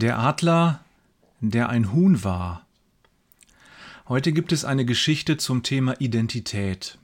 [0.00, 0.78] Der Adler,
[1.40, 2.64] der ein Huhn war.
[4.06, 6.98] Heute gibt es eine Geschichte zum Thema Identität.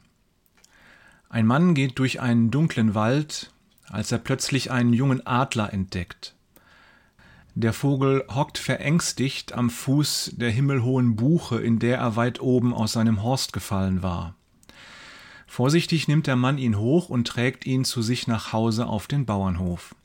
[1.28, 3.50] Ein Mann geht durch einen dunklen Wald,
[3.88, 6.36] als er plötzlich einen jungen Adler entdeckt.
[7.56, 12.92] Der Vogel hockt verängstigt am Fuß der himmelhohen Buche, in der er weit oben aus
[12.92, 14.36] seinem Horst gefallen war.
[15.48, 19.26] Vorsichtig nimmt der Mann ihn hoch und trägt ihn zu sich nach Hause auf den
[19.26, 19.96] Bauernhof.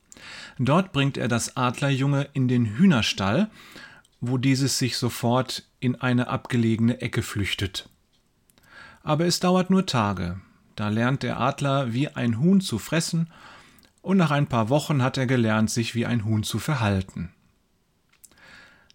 [0.57, 3.49] Dort bringt er das Adlerjunge in den Hühnerstall,
[4.21, 7.89] wo dieses sich sofort in eine abgelegene Ecke flüchtet.
[9.03, 10.41] Aber es dauert nur Tage.
[10.75, 13.29] Da lernt der Adler wie ein Huhn zu fressen,
[14.01, 17.33] und nach ein paar Wochen hat er gelernt, sich wie ein Huhn zu verhalten.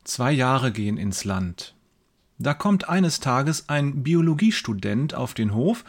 [0.03, 1.75] Zwei Jahre gehen ins Land.
[2.39, 5.85] Da kommt eines Tages ein Biologiestudent auf den Hof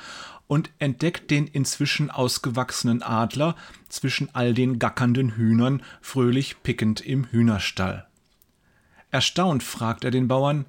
[0.48, 3.55] und entdeckt den inzwischen ausgewachsenen Adler
[3.90, 8.07] zwischen all den gackernden Hühnern fröhlich pickend im Hühnerstall.
[9.12, 10.66] Erstaunt fragt er den Bauern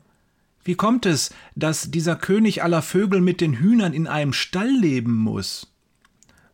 [0.64, 5.14] Wie kommt es, dass dieser König aller Vögel mit den Hühnern in einem Stall leben
[5.14, 5.72] muss?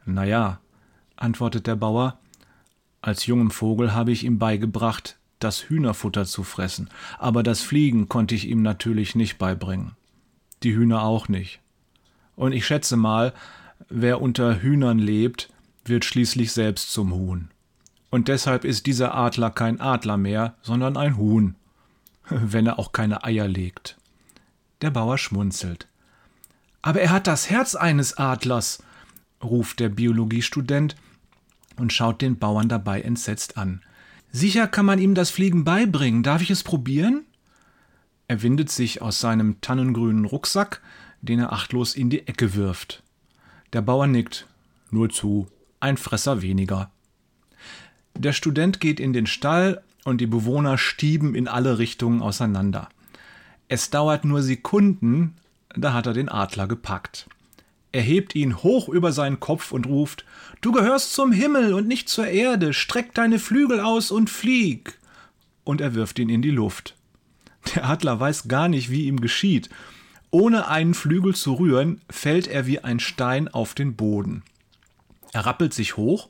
[0.04, 0.60] Na ja,
[1.16, 2.18] antwortet der Bauer,
[3.00, 8.34] als jungem Vogel habe ich ihm beigebracht, das Hühnerfutter zu fressen, aber das Fliegen konnte
[8.34, 9.96] ich ihm natürlich nicht beibringen.
[10.62, 11.61] Die Hühner auch nicht.
[12.36, 13.32] Und ich schätze mal,
[13.88, 15.50] wer unter Hühnern lebt,
[15.84, 17.48] wird schließlich selbst zum Huhn.
[18.10, 21.54] Und deshalb ist dieser Adler kein Adler mehr, sondern ein Huhn,
[22.28, 23.96] wenn er auch keine Eier legt.
[24.82, 25.88] Der Bauer schmunzelt.
[26.82, 28.82] Aber er hat das Herz eines Adlers,
[29.42, 30.96] ruft der Biologiestudent
[31.76, 33.82] und schaut den Bauern dabei entsetzt an.
[34.30, 36.22] Sicher kann man ihm das Fliegen beibringen.
[36.22, 37.24] Darf ich es probieren?
[38.28, 40.80] Er windet sich aus seinem tannengrünen Rucksack,
[41.22, 43.02] den er achtlos in die Ecke wirft.
[43.72, 44.46] Der Bauer nickt.
[44.90, 45.46] Nur zu.
[45.80, 46.90] Ein Fresser weniger.
[48.16, 52.88] Der Student geht in den Stall und die Bewohner stieben in alle Richtungen auseinander.
[53.68, 55.36] Es dauert nur Sekunden,
[55.74, 57.26] da hat er den Adler gepackt.
[57.92, 60.24] Er hebt ihn hoch über seinen Kopf und ruft
[60.60, 64.98] Du gehörst zum Himmel und nicht zur Erde, streck deine Flügel aus und flieg.
[65.64, 66.94] Und er wirft ihn in die Luft.
[67.74, 69.70] Der Adler weiß gar nicht, wie ihm geschieht,
[70.32, 74.42] ohne einen Flügel zu rühren, fällt er wie ein Stein auf den Boden.
[75.32, 76.28] Er rappelt sich hoch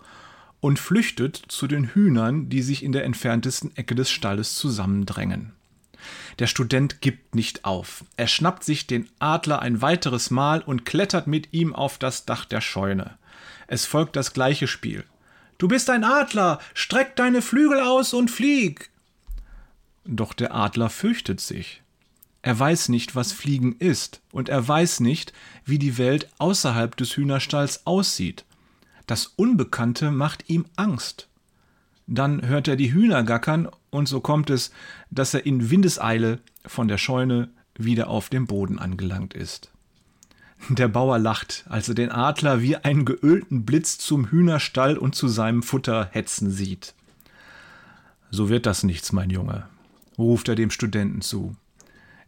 [0.61, 5.53] und flüchtet zu den Hühnern, die sich in der entferntesten Ecke des Stalles zusammendrängen.
[6.41, 8.05] Der Student gibt nicht auf.
[8.17, 12.45] Er schnappt sich den Adler ein weiteres Mal und klettert mit ihm auf das Dach
[12.45, 13.17] der Scheune.
[13.69, 15.05] Es folgt das gleiche Spiel.
[15.59, 18.91] Du bist ein Adler, streck deine Flügel aus und flieg.
[20.05, 21.83] Doch der Adler fürchtet sich.
[22.43, 25.33] Er weiß nicht, was Fliegen ist, und er weiß nicht,
[25.65, 28.45] wie die Welt außerhalb des Hühnerstalls aussieht.
[29.07, 31.29] Das Unbekannte macht ihm Angst.
[32.09, 34.73] Dann hört er die Hühner gackern, und so kommt es,
[35.11, 37.49] dass er in Windeseile von der Scheune
[37.79, 39.71] wieder auf dem Boden angelangt ist.
[40.69, 45.29] Der Bauer lacht, als er den Adler wie einen geölten Blitz zum Hühnerstall und zu
[45.29, 46.95] seinem Futter hetzen sieht.
[48.31, 49.67] So wird das nichts, mein Junge,
[50.19, 51.57] ruft er dem Studenten zu.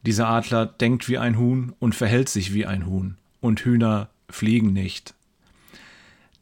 [0.06, 4.72] Dieser Adler denkt wie ein Huhn und verhält sich wie ein Huhn, und Hühner fliegen
[4.72, 5.14] nicht.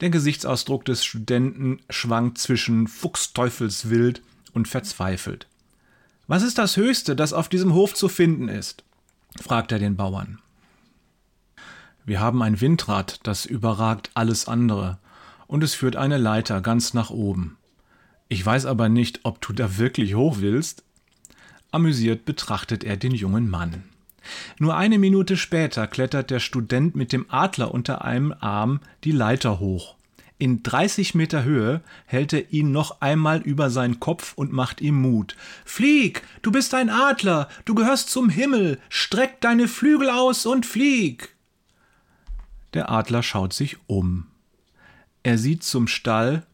[0.00, 4.20] Der Gesichtsausdruck des Studenten schwankt zwischen Fuchsteufelswild
[4.52, 5.46] und verzweifelt.
[6.26, 8.84] Was ist das Höchste, das auf diesem Hof zu finden ist?
[9.40, 10.40] fragt er den Bauern.
[12.04, 14.98] Wir haben ein Windrad, das überragt alles andere,
[15.46, 17.56] und es führt eine Leiter ganz nach oben.
[18.28, 20.82] Ich weiß aber nicht, ob du da wirklich hoch willst.
[21.72, 23.82] Amüsiert betrachtet er den jungen Mann.
[24.58, 29.58] Nur eine Minute später klettert der Student mit dem Adler unter einem Arm die Leiter
[29.58, 29.96] hoch.
[30.38, 35.00] In 30 Meter Höhe hält er ihn noch einmal über seinen Kopf und macht ihm
[35.00, 35.36] Mut.
[35.64, 41.36] Flieg, du bist ein Adler, du gehörst zum Himmel, streck deine Flügel aus und flieg.
[42.74, 44.26] Der Adler schaut sich um.
[45.22, 46.44] Er sieht zum Stall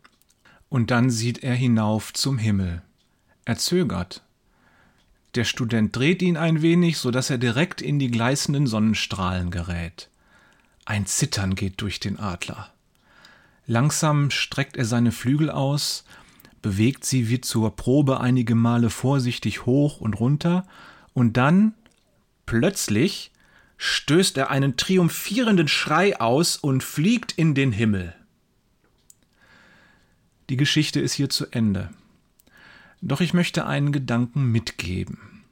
[0.69, 2.83] und dann sieht er hinauf zum Himmel.
[3.47, 4.23] Er zögert.
[5.35, 10.09] Der Student dreht ihn ein wenig, so dass er direkt in die gleißenden Sonnenstrahlen gerät.
[10.85, 12.73] Ein Zittern geht durch den Adler.
[13.67, 16.05] Langsam streckt er seine Flügel aus,
[16.63, 20.67] bewegt sie wie zur Probe einige Male vorsichtig hoch und runter,
[21.13, 21.75] und dann,
[22.47, 23.31] plötzlich,
[23.77, 28.15] stößt er einen triumphierenden Schrei aus und fliegt in den Himmel.
[30.49, 31.91] Die Geschichte ist hier zu Ende.
[33.01, 35.45] Doch ich möchte einen Gedanken mitgeben.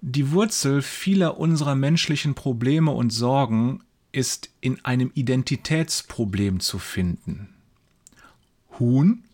[0.00, 3.82] Die Wurzel vieler unserer menschlichen Probleme und Sorgen
[4.12, 7.48] ist in einem Identitätsproblem zu finden.
[8.78, 9.24] Huhn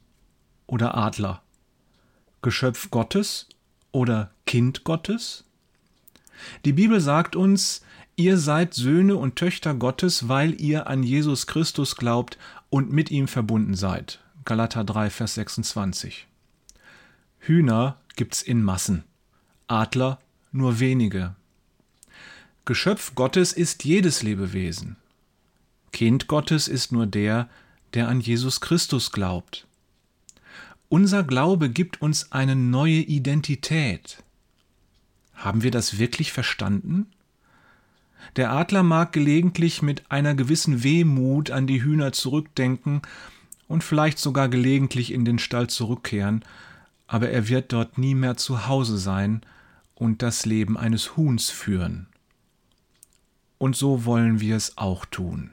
[0.67, 1.43] oder Adler?
[2.43, 3.49] Geschöpf Gottes
[3.93, 5.45] oder Kind Gottes?
[6.65, 7.83] Die Bibel sagt uns,
[8.17, 12.39] ihr seid Söhne und Töchter Gottes, weil ihr an Jesus Christus glaubt
[12.71, 14.21] und mit ihm verbunden seid.
[14.45, 16.27] Galater 3, Vers 26.
[17.47, 19.05] Hühner gibt's in Massen,
[19.67, 20.19] Adler
[20.51, 21.35] nur wenige.
[22.65, 24.97] Geschöpf Gottes ist jedes Lebewesen.
[25.93, 27.51] Kind Gottes ist nur der,
[27.93, 29.67] der an Jesus Christus glaubt.
[30.89, 34.23] Unser Glaube gibt uns eine neue Identität.
[35.35, 37.09] Haben wir das wirklich verstanden?
[38.37, 43.03] Der Adler mag gelegentlich mit einer gewissen Wehmut an die Hühner zurückdenken
[43.69, 46.43] und vielleicht sogar gelegentlich in den Stall zurückkehren,
[47.07, 49.43] aber er wird dort nie mehr zu Hause sein
[49.95, 52.09] und das Leben eines Huhns führen.
[53.59, 55.51] Und so wollen wir es auch tun.